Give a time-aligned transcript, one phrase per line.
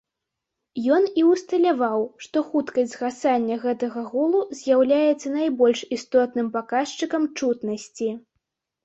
[0.93, 8.09] Ён і ўсталяваў, што хуткасць згасання гэтага гулу з'яўляецца найбольш істотным паказчыкам чутнасці.